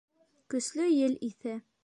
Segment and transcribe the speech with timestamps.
[0.53, 1.57] Көслө ел иҫә